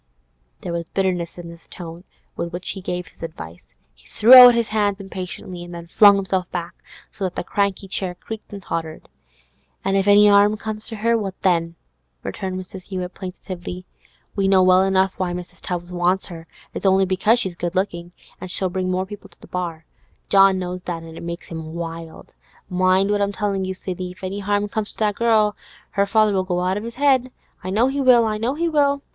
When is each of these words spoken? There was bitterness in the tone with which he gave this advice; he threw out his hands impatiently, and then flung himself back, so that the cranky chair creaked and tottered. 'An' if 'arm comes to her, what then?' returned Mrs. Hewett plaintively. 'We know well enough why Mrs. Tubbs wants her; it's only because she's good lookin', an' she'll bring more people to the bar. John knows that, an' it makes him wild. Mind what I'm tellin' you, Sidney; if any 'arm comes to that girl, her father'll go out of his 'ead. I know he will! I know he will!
There 0.61 0.73
was 0.73 0.85
bitterness 0.85 1.37
in 1.37 1.49
the 1.49 1.57
tone 1.59 2.05
with 2.35 2.51
which 2.51 2.69
he 2.71 2.81
gave 2.81 3.05
this 3.05 3.21
advice; 3.21 3.63
he 3.93 4.07
threw 4.07 4.33
out 4.33 4.55
his 4.55 4.69
hands 4.69 4.99
impatiently, 4.99 5.63
and 5.63 5.75
then 5.75 5.85
flung 5.85 6.15
himself 6.15 6.49
back, 6.49 6.73
so 7.11 7.23
that 7.23 7.35
the 7.35 7.43
cranky 7.43 7.87
chair 7.87 8.15
creaked 8.15 8.51
and 8.51 8.63
tottered. 8.63 9.09
'An' 9.85 9.93
if 9.95 10.07
'arm 10.07 10.57
comes 10.57 10.87
to 10.87 10.95
her, 10.95 11.15
what 11.15 11.39
then?' 11.43 11.75
returned 12.23 12.59
Mrs. 12.59 12.87
Hewett 12.87 13.13
plaintively. 13.13 13.85
'We 14.35 14.47
know 14.47 14.63
well 14.63 14.81
enough 14.81 15.13
why 15.19 15.33
Mrs. 15.33 15.59
Tubbs 15.61 15.93
wants 15.93 16.25
her; 16.29 16.47
it's 16.73 16.87
only 16.87 17.05
because 17.05 17.37
she's 17.37 17.53
good 17.55 17.75
lookin', 17.75 18.11
an' 18.41 18.47
she'll 18.47 18.69
bring 18.71 18.89
more 18.89 19.05
people 19.05 19.29
to 19.29 19.39
the 19.39 19.45
bar. 19.45 19.85
John 20.29 20.57
knows 20.57 20.81
that, 20.81 21.03
an' 21.03 21.15
it 21.15 21.21
makes 21.21 21.49
him 21.49 21.75
wild. 21.75 22.33
Mind 22.69 23.11
what 23.11 23.21
I'm 23.21 23.31
tellin' 23.33 23.65
you, 23.65 23.75
Sidney; 23.75 24.09
if 24.13 24.23
any 24.23 24.41
'arm 24.41 24.67
comes 24.67 24.93
to 24.93 24.97
that 24.97 25.13
girl, 25.13 25.55
her 25.91 26.07
father'll 26.07 26.43
go 26.43 26.61
out 26.61 26.77
of 26.77 26.85
his 26.85 26.97
'ead. 26.97 27.29
I 27.63 27.69
know 27.69 27.85
he 27.85 28.01
will! 28.01 28.25
I 28.25 28.39
know 28.39 28.55
he 28.55 28.67
will! 28.67 29.03